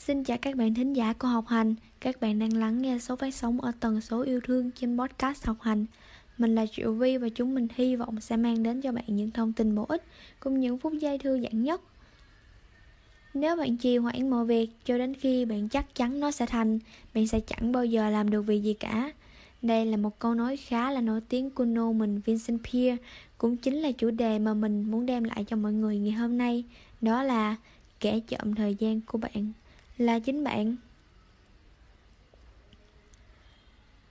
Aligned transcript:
Xin 0.00 0.24
chào 0.24 0.38
các 0.38 0.56
bạn 0.56 0.74
thính 0.74 0.92
giả 0.92 1.12
của 1.12 1.28
Học 1.28 1.46
Hành. 1.46 1.74
Các 2.00 2.20
bạn 2.20 2.38
đang 2.38 2.56
lắng 2.56 2.82
nghe 2.82 2.98
số 2.98 3.16
phát 3.16 3.34
sóng 3.34 3.60
ở 3.60 3.72
tần 3.80 4.00
số 4.00 4.22
yêu 4.22 4.40
thương 4.44 4.70
trên 4.70 4.98
podcast 4.98 5.46
Học 5.46 5.56
Hành. 5.60 5.86
Mình 6.38 6.54
là 6.54 6.66
Triệu 6.66 6.92
Vi 6.92 7.16
và 7.16 7.28
chúng 7.28 7.54
mình 7.54 7.68
hy 7.74 7.96
vọng 7.96 8.20
sẽ 8.20 8.36
mang 8.36 8.62
đến 8.62 8.80
cho 8.80 8.92
bạn 8.92 9.04
những 9.06 9.30
thông 9.30 9.52
tin 9.52 9.74
bổ 9.74 9.84
ích 9.88 10.04
Cùng 10.40 10.60
những 10.60 10.78
phút 10.78 10.92
giây 10.92 11.18
thư 11.18 11.40
giãn 11.40 11.62
nhất. 11.62 11.80
Nếu 13.34 13.56
bạn 13.56 13.76
trì 13.76 13.96
hoãn 13.96 14.30
mọi 14.30 14.44
việc 14.44 14.70
cho 14.84 14.98
đến 14.98 15.14
khi 15.14 15.44
bạn 15.44 15.68
chắc 15.68 15.94
chắn 15.94 16.20
nó 16.20 16.30
sẽ 16.30 16.46
thành, 16.46 16.78
Bạn 17.14 17.26
sẽ 17.26 17.40
chẳng 17.40 17.72
bao 17.72 17.84
giờ 17.84 18.10
làm 18.10 18.30
được 18.30 18.42
việc 18.42 18.62
gì 18.62 18.74
cả. 18.74 19.12
Đây 19.62 19.86
là 19.86 19.96
một 19.96 20.18
câu 20.18 20.34
nói 20.34 20.56
khá 20.56 20.90
là 20.90 21.00
nổi 21.00 21.20
tiếng 21.28 21.50
của 21.50 21.64
nô 21.64 21.92
mình 21.92 22.20
Vincent 22.24 22.60
Peale, 22.64 22.96
Cũng 23.38 23.56
chính 23.56 23.74
là 23.74 23.92
chủ 23.92 24.10
đề 24.10 24.38
mà 24.38 24.54
mình 24.54 24.82
muốn 24.82 25.06
đem 25.06 25.24
lại 25.24 25.44
cho 25.44 25.56
mọi 25.56 25.72
người 25.72 25.98
ngày 25.98 26.12
hôm 26.12 26.38
nay, 26.38 26.64
Đó 27.00 27.22
là 27.22 27.56
kẻ 28.00 28.20
chậm 28.28 28.54
thời 28.54 28.74
gian 28.74 29.00
của 29.00 29.18
bạn 29.18 29.52
là 30.00 30.18
chính 30.18 30.44
bạn. 30.44 30.76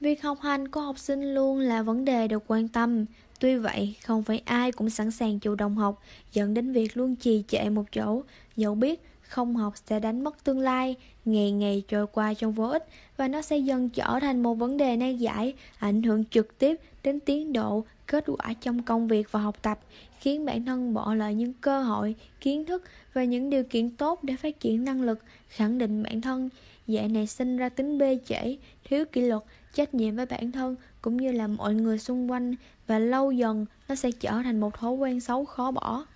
Việc 0.00 0.22
học 0.22 0.40
hành 0.40 0.68
của 0.68 0.80
học 0.80 0.98
sinh 0.98 1.34
luôn 1.34 1.58
là 1.58 1.82
vấn 1.82 2.04
đề 2.04 2.28
được 2.28 2.42
quan 2.46 2.68
tâm. 2.68 3.04
Tuy 3.40 3.56
vậy, 3.56 3.96
không 4.04 4.22
phải 4.22 4.42
ai 4.44 4.72
cũng 4.72 4.90
sẵn 4.90 5.10
sàng 5.10 5.38
chủ 5.38 5.54
động 5.54 5.76
học 5.76 6.02
Dẫn 6.32 6.54
đến 6.54 6.72
việc 6.72 6.96
luôn 6.96 7.16
trì 7.16 7.44
trệ 7.48 7.70
một 7.70 7.84
chỗ. 7.92 8.22
Dẫu 8.56 8.74
biết 8.74 9.02
không 9.28 9.56
học 9.56 9.74
sẽ 9.86 10.00
đánh 10.00 10.24
mất 10.24 10.44
tương 10.44 10.58
lai 10.58 10.96
Ngày 11.24 11.52
ngày 11.52 11.82
trôi 11.88 12.06
qua 12.06 12.34
trong 12.34 12.52
vô 12.52 12.68
ích 12.68 12.88
Và 13.16 13.28
nó 13.28 13.42
sẽ 13.42 13.58
dần 13.58 13.88
trở 13.88 14.18
thành 14.20 14.42
một 14.42 14.54
vấn 14.54 14.76
đề 14.76 14.96
nan 14.96 15.16
giải 15.16 15.54
Ảnh 15.78 16.02
hưởng 16.02 16.24
trực 16.24 16.58
tiếp 16.58 16.80
đến 17.02 17.20
tiến 17.20 17.52
độ, 17.52 17.84
kết 18.06 18.24
quả 18.26 18.52
trong 18.60 18.82
công 18.82 19.08
việc 19.08 19.32
và 19.32 19.40
học 19.40 19.62
tập 19.62 19.78
Khiến 20.20 20.44
bản 20.44 20.64
thân 20.64 20.94
bỏ 20.94 21.14
lỡ 21.14 21.28
những 21.28 21.52
cơ 21.52 21.82
hội, 21.82 22.14
kiến 22.40 22.64
thức 22.64 22.84
và 23.12 23.24
những 23.24 23.50
điều 23.50 23.64
kiện 23.64 23.90
tốt 23.90 24.24
để 24.24 24.36
phát 24.36 24.60
triển 24.60 24.84
năng 24.84 25.02
lực 25.02 25.18
Khẳng 25.48 25.78
định 25.78 26.02
bản 26.02 26.20
thân 26.20 26.48
Dạy 26.86 27.08
này 27.08 27.26
sinh 27.26 27.56
ra 27.56 27.68
tính 27.68 27.98
bê 27.98 28.18
trễ, 28.26 28.56
thiếu 28.84 29.04
kỷ 29.12 29.20
luật, 29.20 29.42
trách 29.74 29.94
nhiệm 29.94 30.16
với 30.16 30.26
bản 30.26 30.52
thân 30.52 30.76
cũng 31.02 31.16
như 31.16 31.32
là 31.32 31.46
mọi 31.46 31.74
người 31.74 31.98
xung 31.98 32.30
quanh 32.30 32.54
và 32.86 32.98
lâu 32.98 33.32
dần 33.32 33.66
nó 33.88 33.94
sẽ 33.94 34.10
trở 34.10 34.30
thành 34.30 34.60
một 34.60 34.74
thói 34.74 34.92
quen 34.92 35.20
xấu 35.20 35.44
khó 35.44 35.70
bỏ. 35.70 36.06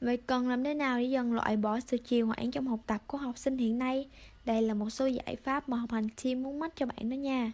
Vậy 0.00 0.16
cần 0.16 0.48
làm 0.48 0.64
thế 0.64 0.74
nào 0.74 0.98
để 0.98 1.04
dần 1.04 1.32
loại 1.32 1.56
bỏ 1.56 1.80
sự 1.80 1.96
trì 1.96 2.20
hoãn 2.20 2.50
trong 2.50 2.66
học 2.66 2.80
tập 2.86 3.02
của 3.06 3.18
học 3.18 3.38
sinh 3.38 3.58
hiện 3.58 3.78
nay? 3.78 4.08
Đây 4.44 4.62
là 4.62 4.74
một 4.74 4.90
số 4.90 5.06
giải 5.06 5.36
pháp 5.44 5.68
mà 5.68 5.76
học 5.76 5.90
hành 5.90 6.08
team 6.24 6.42
muốn 6.42 6.58
mách 6.58 6.76
cho 6.76 6.86
bạn 6.86 7.10
đó 7.10 7.14
nha. 7.14 7.52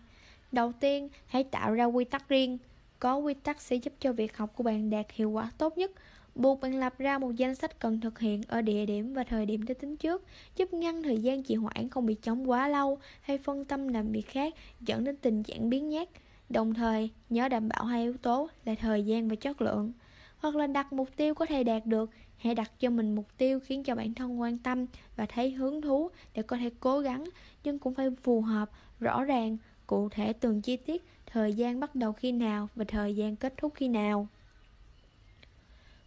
Đầu 0.53 0.73
tiên, 0.73 1.09
hãy 1.27 1.45
tạo 1.45 1.75
ra 1.75 1.85
quy 1.85 2.05
tắc 2.05 2.29
riêng. 2.29 2.59
Có 2.99 3.17
quy 3.17 3.35
tắc 3.35 3.61
sẽ 3.61 3.77
giúp 3.77 3.93
cho 4.01 4.13
việc 4.13 4.37
học 4.37 4.53
của 4.57 4.63
bạn 4.63 4.91
đạt 4.91 5.07
hiệu 5.13 5.31
quả 5.31 5.51
tốt 5.59 5.79
nhất. 5.79 5.91
Buộc 6.35 6.61
bạn 6.61 6.81
lập 6.81 6.95
ra 6.99 7.19
một 7.19 7.37
danh 7.37 7.55
sách 7.55 7.81
cần 7.81 8.01
thực 8.01 8.19
hiện 8.19 8.43
ở 8.49 8.63
địa 8.63 8.87
điểm 8.87 9.15
và 9.15 9.25
thời 9.25 9.47
điểm 9.47 9.65
đã 9.67 9.75
tính 9.81 9.97
trước, 9.97 10.25
giúp 10.57 10.73
ngăn 10.73 11.03
thời 11.03 11.19
gian 11.19 11.43
trì 11.43 11.55
hoãn 11.55 11.89
không 11.89 12.07
bị 12.07 12.15
chống 12.15 12.51
quá 12.51 12.69
lâu 12.69 12.99
hay 13.21 13.39
phân 13.39 13.65
tâm 13.65 13.89
làm 13.89 14.13
việc 14.13 14.29
khác 14.29 14.55
dẫn 14.81 15.05
đến 15.05 15.17
tình 15.17 15.43
trạng 15.43 15.71
biến 15.71 15.89
nhát. 15.89 16.09
Đồng 16.49 16.75
thời, 16.75 17.11
nhớ 17.31 17.49
đảm 17.49 17.69
bảo 17.69 17.85
hai 17.85 18.03
yếu 18.03 18.17
tố 18.17 18.49
là 18.65 18.75
thời 18.75 19.03
gian 19.03 19.29
và 19.29 19.35
chất 19.37 19.61
lượng. 19.61 19.93
Hoặc 20.39 20.57
là 20.57 20.67
đặt 20.67 20.93
mục 20.93 21.09
tiêu 21.17 21.35
có 21.35 21.47
thể 21.47 21.65
đạt 21.65 21.87
được, 21.87 22.11
hãy 22.39 22.55
đặt 22.55 22.73
cho 22.81 22.91
mình 22.91 23.15
mục 23.15 23.27
tiêu 23.39 23.61
khiến 23.61 23.83
cho 23.85 23.95
bản 23.95 24.15
thân 24.15 24.41
quan 24.41 24.59
tâm 24.59 24.87
và 25.17 25.27
thấy 25.27 25.51
hứng 25.51 25.83
thú 25.83 26.11
để 26.35 26.43
có 26.43 26.57
thể 26.57 26.71
cố 26.81 27.01
gắng, 27.01 27.25
nhưng 27.65 27.79
cũng 27.79 27.95
phải 27.95 28.11
phù 28.23 28.41
hợp, 28.41 28.71
rõ 29.01 29.25
ràng, 29.25 29.57
cụ 29.87 30.09
thể 30.09 30.33
từng 30.33 30.63
chi 30.63 30.77
tiết, 30.77 31.05
thời 31.27 31.55
gian 31.55 31.81
bắt 31.81 31.95
đầu 31.95 32.13
khi 32.13 32.33
nào 32.33 32.69
và 32.75 32.85
thời 32.89 33.17
gian 33.17 33.37
kết 33.37 33.55
thúc 33.57 33.73
khi 33.75 33.89
nào 33.89 34.29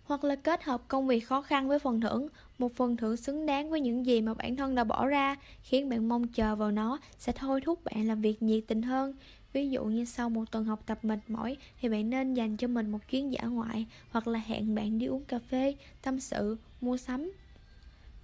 hoặc 0.10 0.24
là 0.24 0.36
kết 0.36 0.64
hợp 0.64 0.82
công 0.88 1.08
việc 1.08 1.20
khó 1.20 1.42
khăn 1.42 1.68
với 1.68 1.80
phần 1.80 2.02
thưởng, 2.02 2.28
một 2.58 2.76
phần 2.76 2.98
thưởng 2.98 3.18
xứng 3.18 3.46
đáng 3.46 3.70
với 3.70 3.82
những 3.82 4.06
gì 4.06 4.22
mà 4.22 4.34
bản 4.34 4.56
thân 4.56 4.76
đã 4.76 4.84
bỏ 4.84 5.08
ra, 5.08 5.36
khiến 5.62 5.90
bạn 5.90 6.10
mong 6.10 6.28
chờ 6.28 6.56
vào 6.56 6.72
nó 6.72 7.00
sẽ 7.18 7.32
thôi 7.32 7.62
thúc 7.66 7.84
bạn 7.84 8.08
làm 8.08 8.22
việc 8.22 8.42
nhiệt 8.42 8.64
tình 8.68 8.82
hơn. 8.82 9.14
Ví 9.53 9.69
dụ 9.69 9.86
như 9.86 10.05
sau 10.05 10.30
một 10.30 10.52
tuần 10.52 10.66
học 10.66 10.83
tập 10.86 10.99
mệt 11.05 11.20
mỏi 11.27 11.58
thì 11.82 11.89
bạn 11.89 12.10
nên 12.10 12.33
dành 12.33 12.58
cho 12.58 12.67
mình 12.67 12.89
một 12.89 12.99
chuyến 13.10 13.33
dã 13.33 13.42
ngoại 13.42 13.86
hoặc 14.10 14.27
là 14.27 14.39
hẹn 14.45 14.76
bạn 14.76 14.99
đi 14.99 15.05
uống 15.05 15.23
cà 15.23 15.39
phê, 15.39 15.76
tâm 16.02 16.20
sự, 16.20 16.58
mua 16.82 16.98
sắm. 16.98 17.32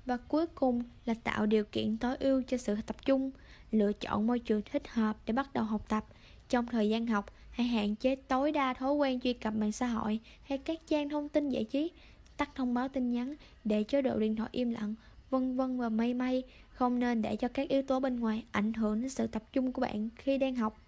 Và 0.06 0.18
cuối 0.18 0.48
cùng 0.48 0.84
là 1.06 1.14
tạo 1.14 1.46
điều 1.46 1.64
kiện 1.64 1.98
tối 1.98 2.16
ưu 2.20 2.42
cho 2.48 2.58
sự 2.58 2.76
tập 2.86 3.06
trung, 3.06 3.32
lựa 3.72 3.94
chọn 3.94 4.28
môi 4.28 4.40
trường 4.40 4.62
thích 4.72 4.88
hợp 4.88 5.18
để 5.26 5.34
bắt 5.34 5.54
đầu 5.54 5.64
học 5.64 5.90
tập. 5.90 6.06
Trong 6.50 6.66
thời 6.66 6.90
gian 6.90 7.08
học, 7.08 7.26
hãy 7.50 7.68
hạn 7.68 7.96
chế 7.96 8.16
tối 8.16 8.52
đa 8.52 8.74
thói 8.74 8.94
quen 8.94 9.20
truy 9.20 9.34
cập 9.34 9.54
mạng 9.54 9.72
xã 9.72 9.88
hội 9.88 10.20
hay 10.44 10.58
các 10.58 10.80
trang 10.88 11.10
thông 11.10 11.30
tin 11.30 11.50
giải 11.50 11.64
trí, 11.64 11.92
tắt 12.38 12.50
thông 12.56 12.74
báo 12.74 12.88
tin 12.88 13.12
nhắn, 13.12 13.36
để 13.64 13.84
chế 13.84 14.02
độ 14.02 14.20
điện 14.20 14.36
thoại 14.36 14.50
im 14.52 14.72
lặng, 14.72 14.96
vân 15.30 15.56
vân 15.56 15.78
và 15.78 15.90
mây 15.90 16.14
mây, 16.14 16.44
không 16.70 17.00
nên 17.00 17.22
để 17.22 17.36
cho 17.36 17.48
các 17.48 17.70
yếu 17.70 17.82
tố 17.82 18.00
bên 18.00 18.20
ngoài 18.20 18.44
ảnh 18.52 18.74
hưởng 18.74 19.02
đến 19.02 19.10
sự 19.10 19.28
tập 19.28 19.44
trung 19.54 19.72
của 19.72 19.82
bạn 19.82 20.10
khi 20.16 20.38
đang 20.38 20.56
học. 20.56 20.85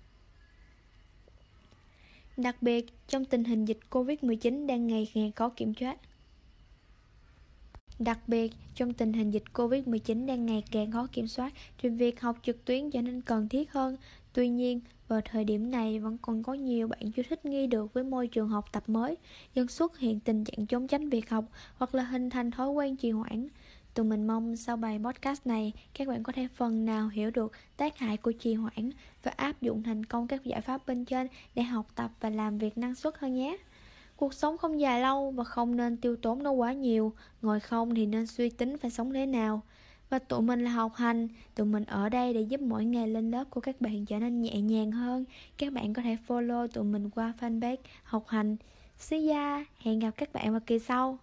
Đặc 2.37 2.61
biệt, 2.61 2.85
trong 3.07 3.25
tình 3.25 3.43
hình 3.43 3.65
dịch 3.65 3.79
Covid-19 3.89 4.65
đang 4.67 4.87
ngày 4.87 5.11
càng 5.13 5.31
khó 5.31 5.49
kiểm 5.49 5.73
soát. 5.73 5.97
Đặc 7.99 8.19
biệt, 8.27 8.51
trong 8.75 8.93
tình 8.93 9.13
hình 9.13 9.31
dịch 9.31 9.43
Covid-19 9.53 10.25
đang 10.25 10.45
ngày 10.45 10.63
càng 10.71 10.91
khó 10.91 11.07
kiểm 11.11 11.27
soát, 11.27 11.53
thì 11.77 11.89
việc 11.89 12.21
học 12.21 12.37
trực 12.43 12.65
tuyến 12.65 12.91
trở 12.91 13.01
nên 13.01 13.21
cần 13.21 13.49
thiết 13.49 13.71
hơn. 13.71 13.97
Tuy 14.33 14.49
nhiên, 14.49 14.79
vào 15.07 15.21
thời 15.25 15.43
điểm 15.43 15.71
này 15.71 15.99
vẫn 15.99 16.17
còn 16.21 16.43
có 16.43 16.53
nhiều 16.53 16.87
bạn 16.87 17.11
chưa 17.11 17.23
thích 17.29 17.45
nghi 17.45 17.67
được 17.67 17.93
với 17.93 18.03
môi 18.03 18.27
trường 18.27 18.49
học 18.49 18.65
tập 18.71 18.83
mới, 18.87 19.15
dần 19.55 19.67
xuất 19.67 19.99
hiện 19.99 20.19
tình 20.19 20.43
trạng 20.43 20.65
trốn 20.65 20.87
tránh 20.87 21.09
việc 21.09 21.29
học 21.29 21.45
hoặc 21.77 21.95
là 21.95 22.03
hình 22.03 22.29
thành 22.29 22.51
thói 22.51 22.69
quen 22.69 22.95
trì 22.95 23.11
hoãn. 23.11 23.47
Tụi 23.97 24.05
mình 24.05 24.27
mong 24.27 24.55
sau 24.55 24.77
bài 24.77 24.99
podcast 25.03 25.47
này, 25.47 25.73
các 25.93 26.07
bạn 26.07 26.23
có 26.23 26.33
thể 26.33 26.47
phần 26.55 26.85
nào 26.85 27.07
hiểu 27.07 27.31
được 27.31 27.51
tác 27.77 27.97
hại 27.97 28.17
của 28.17 28.31
trì 28.31 28.53
hoãn 28.53 28.89
và 29.23 29.31
áp 29.35 29.61
dụng 29.61 29.83
thành 29.83 30.05
công 30.05 30.27
các 30.27 30.43
giải 30.43 30.61
pháp 30.61 30.87
bên 30.87 31.05
trên 31.05 31.27
để 31.55 31.63
học 31.63 31.87
tập 31.95 32.11
và 32.19 32.29
làm 32.29 32.57
việc 32.57 32.77
năng 32.77 32.95
suất 32.95 33.17
hơn 33.17 33.33
nhé. 33.33 33.57
Cuộc 34.15 34.33
sống 34.33 34.57
không 34.57 34.79
dài 34.79 35.01
lâu 35.01 35.31
và 35.31 35.43
không 35.43 35.75
nên 35.75 35.97
tiêu 35.97 36.15
tốn 36.15 36.43
nó 36.43 36.51
quá 36.51 36.73
nhiều, 36.73 37.13
ngồi 37.41 37.59
không 37.59 37.95
thì 37.95 38.05
nên 38.05 38.27
suy 38.27 38.49
tính 38.49 38.77
phải 38.77 38.91
sống 38.91 39.13
thế 39.13 39.25
nào. 39.25 39.61
Và 40.09 40.19
tụi 40.19 40.41
mình 40.41 40.63
là 40.63 40.71
học 40.71 40.95
hành, 40.95 41.27
tụi 41.55 41.65
mình 41.65 41.83
ở 41.83 42.09
đây 42.09 42.33
để 42.33 42.41
giúp 42.41 42.61
mỗi 42.61 42.85
ngày 42.85 43.07
lên 43.07 43.31
lớp 43.31 43.43
của 43.49 43.61
các 43.61 43.81
bạn 43.81 44.05
trở 44.05 44.19
nên 44.19 44.41
nhẹ 44.41 44.61
nhàng 44.61 44.91
hơn. 44.91 45.25
Các 45.57 45.73
bạn 45.73 45.93
có 45.93 46.01
thể 46.01 46.17
follow 46.27 46.67
tụi 46.67 46.83
mình 46.83 47.09
qua 47.09 47.33
fanpage 47.39 47.77
học 48.03 48.27
hành. 48.27 48.57
See 48.97 49.29
ya, 49.29 49.65
hẹn 49.79 49.99
gặp 49.99 50.11
các 50.17 50.33
bạn 50.33 50.51
vào 50.51 50.61
kỳ 50.65 50.79
sau. 50.79 51.17